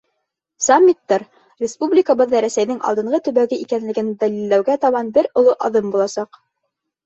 [0.67, 1.25] Саммиттар
[1.63, 6.45] республикабыҙҙы Рәсәйҙең алдынғы төбәге икәнлеген дәлилләүгә табан бер оло аҙым буласаҡ.